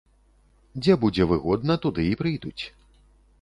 [0.85, 2.63] Дзе будзе выгодна туды і прыйдуць.